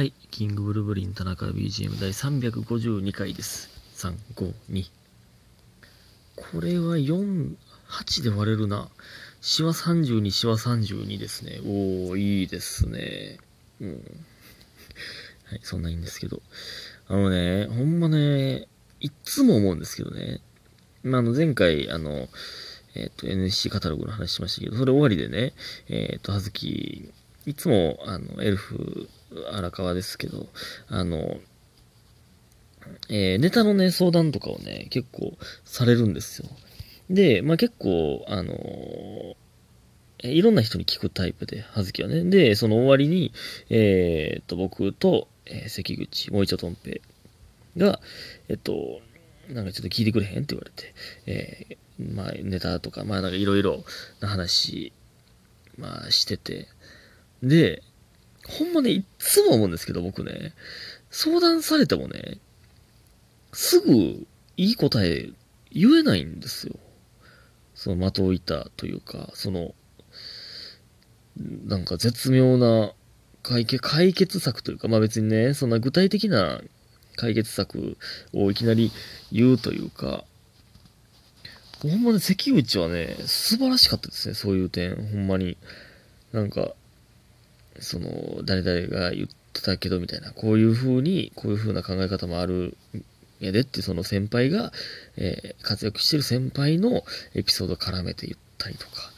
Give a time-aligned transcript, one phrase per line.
[0.00, 0.14] はい。
[0.30, 3.68] キングブルブリン田中 BGM 第352回です。
[3.96, 4.86] 3、5、2。
[6.36, 7.54] これは4、
[7.86, 8.88] 8で割れるな。
[9.42, 11.60] シワ32、シワ32ですね。
[11.66, 13.36] おー、いいですね。
[13.82, 13.90] うん。
[15.44, 16.40] はい、そんないいんですけど。
[17.06, 18.68] あのね、ほんまね、
[19.00, 20.40] いっつも思うんですけどね。
[21.02, 22.26] まあ、あの、前回、あの、
[22.94, 25.52] えっ、と、NSC カタログの話しましたけど、それ終わりでね、
[25.90, 27.12] えっ、と、はずき、
[27.44, 29.10] いつも、あの、エルフ、
[29.52, 30.48] 荒川ですけど、
[30.88, 31.38] あの、
[33.08, 36.48] えーネタのね、相談とかをね、結構されるんですよ。
[37.08, 39.34] で、まあ結構、あのー
[40.22, 42.22] いろんな人に聞くタイプで、はずきはね。
[42.24, 43.32] で、その終わりに、
[43.70, 47.00] えーっと、僕と、えー関口、もう一度とんぺ
[47.76, 48.00] いが、
[48.48, 49.00] えっと、
[49.48, 50.94] なんかちょっと聞いてくれへんって言われて、
[51.26, 53.82] えーまあネタとか、まあなんかいろいろ
[54.20, 54.92] な話、
[55.78, 56.66] まあしてて、
[57.42, 57.82] で、
[58.48, 60.54] ほんまね、いっつも思うんですけど、僕ね、
[61.10, 62.38] 相談されてもね、
[63.52, 65.30] すぐいい答え
[65.70, 66.74] 言えないんですよ。
[67.74, 69.74] その的をいたというか、その、
[71.66, 72.92] なんか絶妙な
[73.42, 76.60] 解決、解決策というか、まあ別にね、そんな具体的な
[77.16, 77.96] 解決策
[78.32, 78.92] をいきなり
[79.32, 80.24] 言うというか、
[81.82, 85.56] ほんまね、関口はね、素晴らしかったですね、そういう点、ほんまに。
[86.32, 86.74] なんか、
[87.80, 93.04] その、誰々が言ってたけどみたいな、こういう風に、こういう風な考え方もあるん
[93.40, 94.72] やでって、その先輩が、
[95.16, 99.10] えー活躍してる先輩のエピソード絡めて言ったりとか。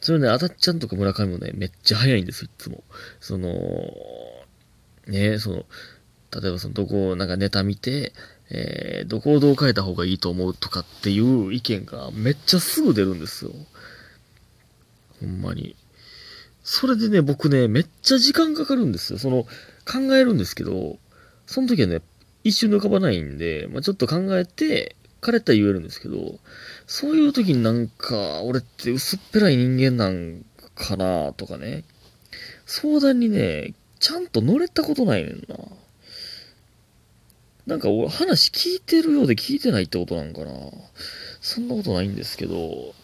[0.00, 2.84] それね、あたっちゃんとか村上もね、めっちゃ早いんですよ、いつも。
[3.20, 3.54] その、
[5.06, 5.56] ね、その、
[6.40, 8.12] 例えばその、どこをなんかネタ見て、
[8.50, 13.52] えーどこをどう変えた方がいいと思うとかっていう意見がめっちゃすぐ出るんですよ。
[15.20, 15.76] ほんまに。
[16.70, 19.18] それでね、僕ね、めっちゃ時間かかるんですよ。
[19.18, 19.44] その、
[19.90, 20.98] 考えるんですけど、
[21.46, 22.02] その時はね、
[22.44, 26.38] 一瞬で浮かばないんで、まあ、ちょっと考えて、彼ったら言えるんですけど、
[26.86, 31.84] そういう時になんか、俺って薄っぺらい人間なんかなとかね、
[32.66, 35.56] 相談にね、ちゃんと乗れたことないねんな。
[37.66, 40.50] なんか俺話聞いてるようで聞いてないってことなんかな。
[41.40, 42.94] そんなことないんですけど、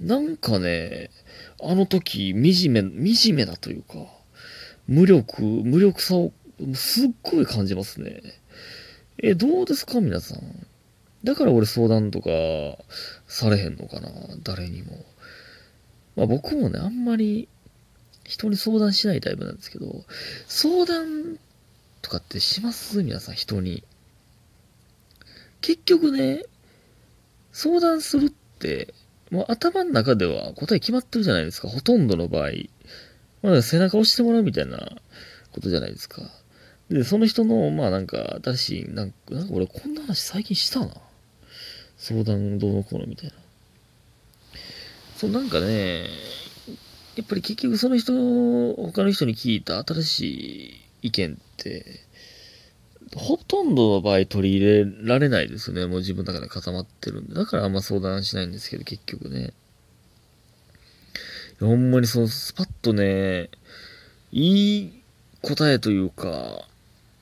[0.00, 1.10] なんかね、
[1.62, 2.80] あの時、惨め、
[3.14, 4.06] 惨めだというか、
[4.88, 6.32] 無力、無力さを
[6.74, 8.20] すっごい感じますね。
[9.22, 10.66] え、どうですか皆さん？
[11.22, 12.30] だから俺相談とか
[13.26, 14.10] されへんのかな
[14.42, 15.04] 誰にも。
[16.16, 17.48] まあ僕もね、あんまり
[18.24, 20.04] 人に相談しないタイプなんですけど、
[20.48, 21.38] 相談
[22.00, 23.02] とかってします？
[23.02, 23.84] 皆さん、人に。
[25.60, 26.44] 結局ね、
[27.52, 28.94] 相談するって、
[29.30, 31.68] もう頭の中では答え決まってるじゃないですか。
[31.68, 32.50] ほとんどの場合。
[33.42, 34.78] まあ、背中押してもらうみたいな
[35.52, 36.22] ことじゃないですか。
[36.90, 40.88] で、その人の、まあなんか、新しい、なんか、なんか俺こんな話最近したな。
[41.96, 43.34] 相談どうのこうのみたいな。
[45.16, 46.06] そう、なんかね、
[47.14, 48.12] やっぱり結局その人、
[48.74, 50.20] 他の人に聞いた新し
[51.02, 52.00] い意見って、
[53.16, 55.86] ほとんどの場合取り入れられないですよね。
[55.86, 57.34] もう自分の中で固まってるんで。
[57.34, 59.52] だからあんま相談しないんですけど、結局ね。
[61.58, 63.50] ほんまにそのスパッとね、
[64.32, 65.02] いい
[65.42, 66.66] 答えというか、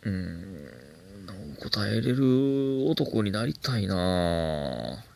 [0.03, 0.69] うん、
[1.61, 5.09] 答えれる男になりたいなぁ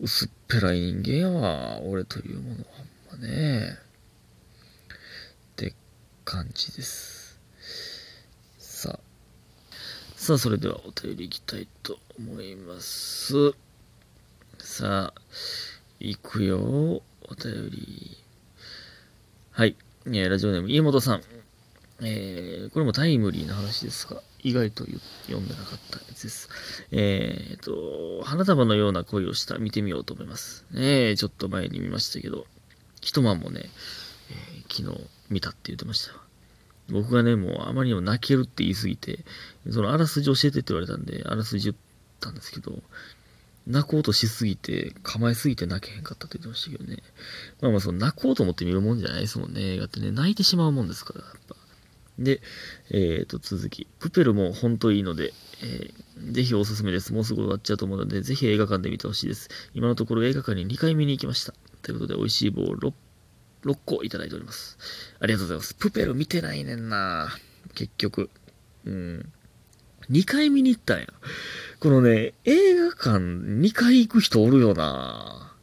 [0.00, 2.64] 薄っぺらい人間やわ、俺というものは
[3.10, 3.78] ほんまね。
[5.52, 5.74] って
[6.24, 7.40] 感じです。
[8.58, 9.00] さあ。
[10.24, 13.52] さあ、それではお便りいきたいと思います。
[14.58, 15.20] さあ、
[16.00, 17.02] いくよ、お
[17.34, 18.16] 便り。
[19.50, 19.76] はい。
[20.06, 21.22] えーラジオネーム、家元さん。
[22.00, 24.86] えーこれもタイムリーな話ですが、意外と
[25.26, 26.48] 読んでなかったやつです。
[26.90, 30.64] えーと、花束のような恋をした、見てみようと思います。
[30.70, 32.46] ねえちょっと前に見ましたけど、
[33.02, 33.60] 一晩もね、
[34.30, 36.23] えー昨日見たって言ってました。
[36.90, 39.24] 僕がね、もうあまりにも泣けるって言いすぎて、
[39.70, 41.76] そのあらすじ教えてって言われたんで、あらすじ言っ
[42.20, 42.82] たんですけど、
[43.66, 47.02] 泣こうとしすぎて、構えすぎて泣けへんかったって言ってましたけどね。
[47.62, 49.74] まあまあ、その泣こうと思って見るもんじゃないですもんね。
[49.74, 51.56] 映画ってね、泣いてしまうもんですから、やっぱ。
[52.18, 52.42] で、
[52.90, 53.86] えーと、続き。
[53.98, 55.32] プペルも本当いいので、
[55.62, 57.12] えーぜひおすすめです。
[57.12, 59.48] もうすぐ終わっちゃうと思うので、ぜひ映画館で見てほしいです。
[59.74, 61.54] 今のところ映画館に2回見に行きました。
[61.82, 62.92] ということで、美味しい棒 6,
[63.64, 64.78] 6個いただいております。
[65.20, 65.74] ありがとうございます。
[65.74, 67.28] プペル見てないねんな
[67.74, 68.30] 結局。
[68.84, 69.32] うん。
[70.10, 71.06] 2回見に行ったんや。
[71.80, 75.54] このね、映画館2回行く人おるよな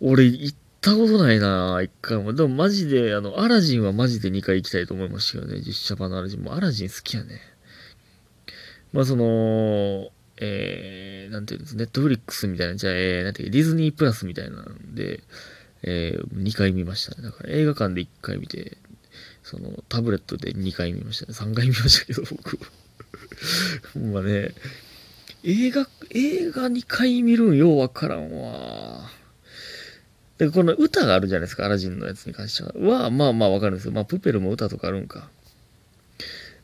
[0.00, 2.32] 俺行ったことないな一回も。
[2.32, 5.60] でもマジで、あの、アラジンはマジで2回行きたいと思いましたけどね。
[5.60, 6.54] 実写版のアラジンも。
[6.54, 7.40] アラジン好きやね。
[8.92, 15.20] まあその、えー、なんていうんです、ネットフリックスみたいな、じゃあ、えー、なんていうディズニープラスみたいなんで、
[15.86, 17.22] えー、2回見ましたね。
[17.22, 18.78] だから映画館で1回見て、
[19.42, 21.34] そのタブレットで2回見ましたね。
[21.34, 22.58] 3回見ましたけど、 僕。
[23.92, 24.54] ほんまね、
[25.42, 29.10] 映画、映画2回見るんようわからんわ。
[30.38, 33.02] で、この歌があるじゃないですか、アラジンのやつに関しては。
[33.02, 33.92] は、まあまあわかるんですよ。
[33.92, 35.28] まあ、プペルも歌とかあるんか。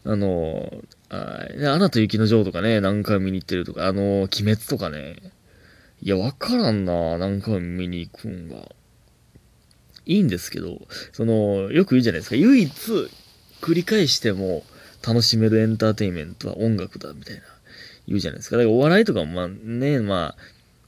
[0.05, 5.17] あの、あアナと雪の女王とかね、何回見に行ってるとか、あの、鬼滅とかね。
[6.03, 8.71] いや、わからんな、何回見に行くんが。
[10.11, 12.37] いいんですけど、その、よく言うじゃないですか。
[12.37, 12.71] 唯一、
[13.61, 14.65] 繰り返しても
[15.07, 17.43] 楽しめるエンターテインメントは音楽だ、みたいな。
[18.09, 18.57] 言うじゃないですか。
[18.57, 20.43] だからお笑いとかも、まあね、まあ、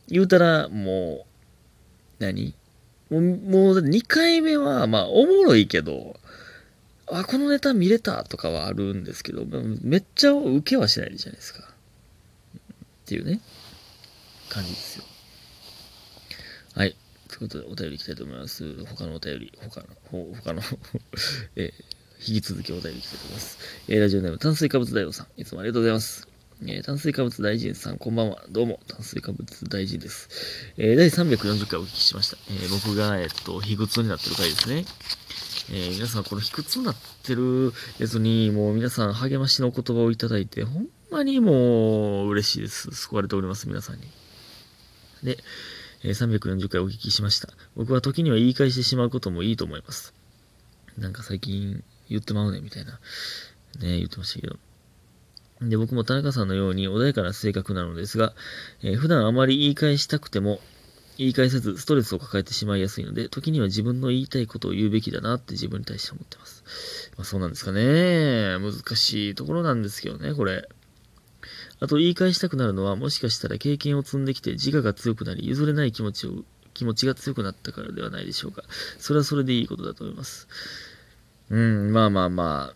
[0.08, 1.24] 言うたら、も
[2.18, 2.54] う、何？
[3.10, 6.18] もう、もう2回目は、まあ、おもろいけど、
[7.06, 9.44] あ、このネタ見れたとかはあるんですけど、
[9.82, 11.62] めっちゃ受けはしないじゃないですか。
[11.62, 11.68] っ
[13.06, 13.40] ていうね、
[14.48, 15.04] 感じですよ。
[16.74, 16.96] はい。
[17.32, 18.84] ということで、お便りいきたいと思います。
[18.84, 19.86] 他のお便り、他の、
[20.34, 20.60] 他の
[21.56, 23.58] えー、引き続きお便りいきたいと思います。
[23.88, 26.28] えー、ラジオネーム、炭水化物大王さん、いつもありがとうございます。
[26.64, 28.44] えー、炭水化物大臣さん、こんばんは。
[28.50, 30.28] どうも、炭水化物大臣です。
[30.76, 32.36] えー、第340回お聞きしました。
[32.50, 34.84] えー、僕が、えっと、卑屈になってる回ですね。
[35.72, 42.90] え皆さん、この卑屈になってるやつに、もう皆さん励ましの言葉をいただいて、ほんまにもう嬉しいです。
[42.90, 44.02] 救われております、皆さんに。
[45.22, 45.38] で、
[46.04, 47.48] え340回お聞きしました。
[47.76, 50.14] 僕は時には言い返してしまうこともいいと思います。
[50.98, 52.92] なんか最近言ってまうね、みたいな。
[53.80, 54.56] ね、言ってましたけど。
[55.60, 58.34] で、僕も田中さんのように穏やかな性格なのですが、
[58.82, 60.60] えー、普段あまり言い返したくても、
[61.18, 67.12] 言い返せずストレスを抱えてしまいやすいので、時には自分の言いたいことを言うべきだなって自分に対して思ってます。
[67.16, 68.58] まあそうなんですかね。
[68.58, 70.68] 難しいところなんですけどね、これ。
[71.82, 76.44] あと言い返したくなるのは、もしかしたら経験を積んできて自我が強くなり、譲れない気持ちを、
[76.74, 78.62] 気持ちが強くなったからではないでしょうか。
[79.00, 80.46] それはそれでいいことだと思います。
[81.50, 82.74] うん、まあまあまあ。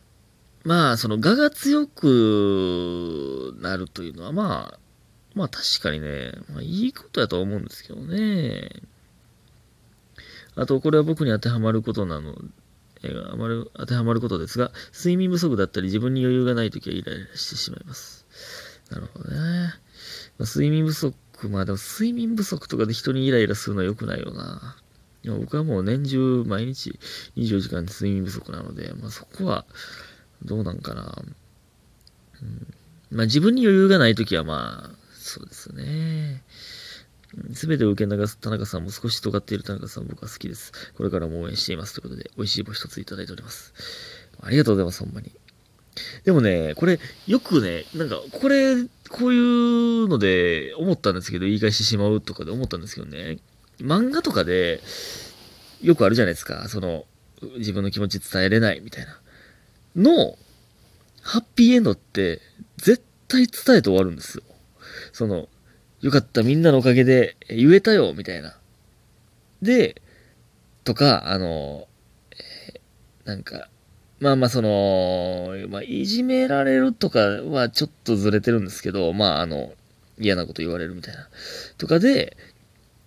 [0.64, 4.78] まあ、その、我が強くなるというのは、まあ、
[5.36, 8.68] まあ確かにね、まあ、いいことやと思うんですけどね。
[10.56, 12.34] あと、これは僕に当てはまることなの、
[13.04, 18.26] えー、あまり当てはまることですが、睡眠不足だったり自分に余裕がないときはイライラしてしまいます。
[18.90, 19.74] なるほどね。
[20.38, 21.14] ま、睡眠不足、
[21.48, 24.76] まあでも睡眠不足とかで人にイライラするのは良くないよな。
[25.24, 26.98] 僕はもう年中毎日
[27.36, 29.66] 24時間睡眠不足なので、まあそこは、
[30.44, 31.22] どうなんかな。
[32.42, 32.74] うん、
[33.10, 36.44] まあ自分に余裕がないときはまあ、そうですね。
[37.52, 40.72] すべてを受け流す田中さんも少し尖っている田中さん僕は好きです。
[40.96, 41.94] これからも応援しています。
[41.94, 43.74] ということで、美味しい棒一ついただいております。
[44.40, 45.32] ありがとうございます、ほんまに。
[46.24, 53.38] でもね、これ、よくね、なんか、これ、こういうので思ったんですけど、言い返してしまうとかで思ったんですけどね、
[53.80, 54.80] 漫画とかで、
[55.82, 56.68] よくあるじゃないですか。
[56.68, 57.04] その、
[57.58, 59.20] 自分の気持ち伝えれないみたいな。
[59.94, 60.36] の、
[61.22, 62.40] ハッピーエンドって、
[62.76, 64.42] 絶対伝えて終わるんですよ。
[65.12, 65.48] その、
[66.00, 68.58] よかった、みんなのおかげで言えたよ、みたいな。
[69.62, 70.00] で、
[70.84, 71.88] とか、あの、
[72.32, 73.68] えー、なんか、
[74.18, 79.72] まあまあその、まあ、いじめられるとかはちょっとずれてるんですけど、まああの、
[80.18, 81.28] 嫌なこと言われるみたいな。
[81.76, 82.36] とかで、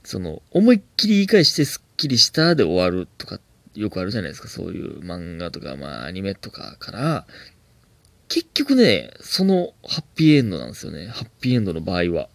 [0.04, 3.40] その、思いっきり言い返してスッキリしたで終わるとか、
[3.74, 4.48] よくあるじゃないですか。
[4.48, 7.26] そういう漫画とか、まあアニメとかから、
[8.28, 11.08] 結局ね、そのハッピーエンドなんですよね。
[11.08, 12.30] ハッピーエンドの場合は。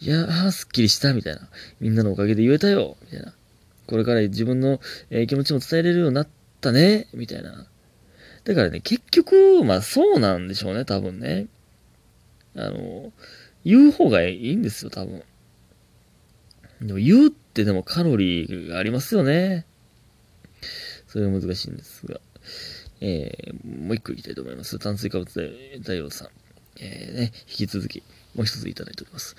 [0.00, 1.48] いやー、すっきりした、みたいな。
[1.80, 3.34] みんなのおかげで言えたよ、みたいな。
[3.86, 7.66] これから自分の、えー、気持ちも伝えれるようになってたね、みたいな。
[8.44, 11.46] だからね、結局、まあそうなんでしょうね、多分ね。
[12.56, 13.12] あの、
[13.64, 15.22] 言う方がいいんですよ、多分。
[16.80, 19.66] でも言うってでもカロリーがありますよね。
[21.08, 22.20] それは難しいんですが。
[23.00, 24.78] えー、もう一個いきたいと思います。
[24.78, 26.28] 炭水化物大王さん。
[26.80, 28.02] えー、ね、引き続き、
[28.34, 29.36] もう一ついただいております。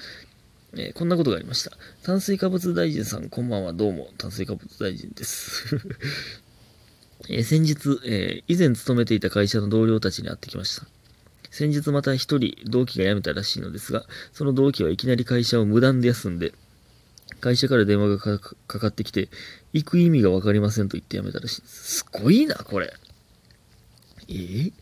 [0.75, 1.71] えー、こんなことがありました。
[2.03, 5.77] 炭水化物大臣さん、こんばんは、どうも、炭水化物大臣です。
[7.29, 10.85] えー、先日、えー、以前勤めていた会社の同僚たちに会ってきました。
[11.51, 14.03] 先日また一人同期が辞めたらしいのですが、
[14.33, 16.53] その同期はいきなり会社を無断で休んで、
[17.39, 19.29] 会社から電話がかかってきて、
[19.71, 21.97] 行く意味がわかりませんと言って辞めたらしいです。
[21.97, 22.93] すごいな、これ。
[24.29, 24.73] えー、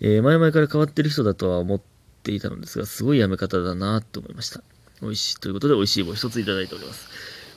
[0.00, 1.80] えー、前々から変わってる人だとは思っ
[2.22, 4.62] ていたのですが、すごいやめ方だなと思いました。
[5.02, 5.40] 美味しい。
[5.40, 7.08] ということで、美味しい棒一ついただいております。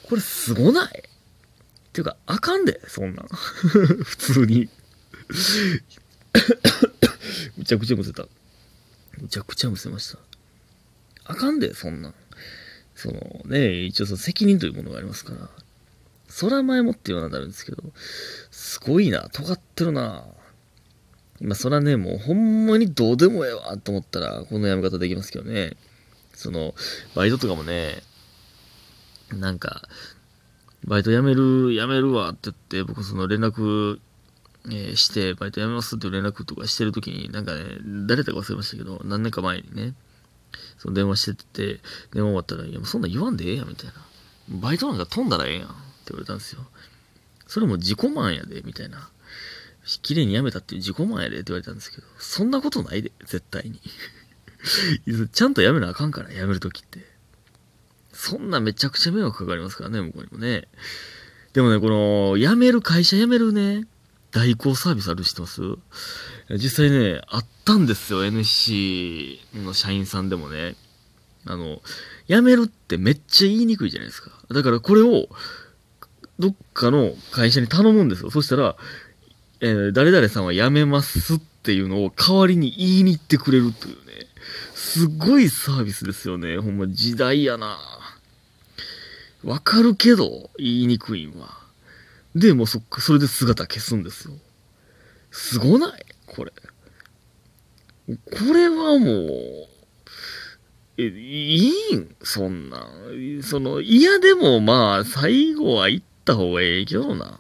[0.08, 1.04] これすごない？
[1.94, 3.28] ていうか、あかんで、そんなん。
[4.04, 4.70] 普通に。
[7.58, 8.28] むちゃくちゃむせた。
[9.20, 10.18] むちゃくちゃむせました。
[11.26, 12.16] あかんで、そんなん。
[12.96, 15.50] そのね、一応その責任というものがありますから。
[16.28, 17.84] そら前もって言わななるんですけど、
[18.50, 20.26] すごいな、尖ってるな。
[21.42, 25.78] まあ、そらね、もうほんまにどうでもええわと思ったら、このやめ方できますけどね。
[26.34, 26.74] その、
[27.14, 28.02] バイトとかもね、
[29.32, 29.88] なんか、
[30.86, 34.00] バイト辞める、辞めるわって言って、僕その連絡、
[34.66, 37.64] えー、して、バイト辞めますって連絡とかしてるときに、なんかね、
[38.08, 39.94] 誰だか忘れましたけど、何年か前にね、
[40.78, 41.80] その電話してて、
[42.14, 43.94] 電話終わったら、いや、そんなん言わんでええやん、みたいな。
[44.50, 45.76] バイトなんか飛んだらええやん、って
[46.12, 46.62] 言われたんですよ。
[47.48, 49.10] それも自己満やで、みたいな。
[50.02, 53.80] 綺麗に辞めたっていう自己満やでって言われたんですけど、そんなことないで、絶対に。
[55.32, 57.13] ちゃんと辞めなあかんから、辞めるときって。
[58.14, 60.68] そんなめちゃくちゃ迷惑かかりますからね、向こうにもね。
[61.54, 63.86] でもね、この、辞める、会社辞めるね、
[64.32, 65.62] 代行サービスある知ってます？
[66.52, 70.76] 実際ね、あったんですよ、NC の社員さんでもね。
[71.46, 71.82] あの、
[72.28, 74.32] 辞めるってめっちゃ言いにくいじゃないですか。
[74.52, 75.28] だからこれを、
[76.40, 78.32] どっかの会社に頼むんですよ。
[78.32, 78.76] そしたら、
[79.62, 84.28] えー、誰々さんは辞めますっていうのを代わりに言いに行ってくれるというね。
[84.74, 86.58] すごいサービスですよね。
[86.58, 87.78] ほんま時代やな
[89.44, 91.58] わかるけど、言いにくいんは。
[92.36, 94.34] で、もうそっか、それで姿消すんですよ。
[95.32, 96.06] すごない？
[96.28, 96.54] これ。
[98.08, 98.16] こ
[98.54, 99.68] れはもう、
[100.98, 102.16] え、いいん？
[102.24, 103.44] そんなん。
[103.44, 107.40] その、嫌でもまあ、最後は行った方がええけどな。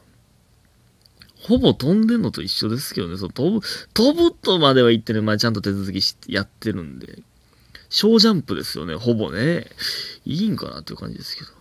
[1.43, 3.17] ほぼ飛んでんのと一緒ですけどね。
[3.17, 7.19] その飛ぶ、飛ぶとまでは言ってね、まあちゃんと手続きしやってるんで。
[7.89, 9.67] 小ジャンプですよね、ほぼね。
[10.25, 11.51] いいんかなっていう感じですけど。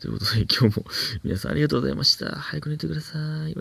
[0.00, 0.84] ということで今日も
[1.22, 2.30] 皆さんありがとうございました。
[2.36, 3.54] 早く寝てください。